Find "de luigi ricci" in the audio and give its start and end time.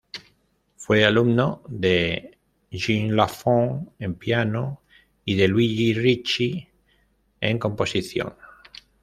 5.35-6.67